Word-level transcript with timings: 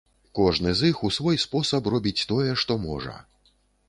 Кожны 0.37 0.71
з 0.79 0.87
іх 0.93 1.03
у 1.09 1.11
свой 1.17 1.37
спосаб 1.43 1.89
робіць 1.95 2.25
тое, 2.31 2.47
што 2.63 2.79
можа. 2.87 3.15